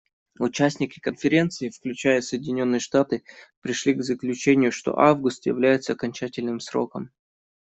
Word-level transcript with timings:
Участники 0.39 0.99
Конференции, 0.99 1.69
включая 1.69 2.21
Соединенные 2.21 2.79
Штаты, 2.79 3.21
пришли 3.61 3.93
к 3.93 4.01
заключению, 4.01 4.71
что 4.71 4.97
август 4.97 5.45
является 5.45 5.93
окончательным 5.93 6.59
сроком. 6.59 7.11